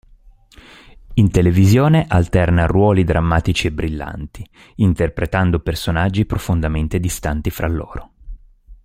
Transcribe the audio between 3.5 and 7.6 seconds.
e brillanti, interpretando personaggi profondamente distanti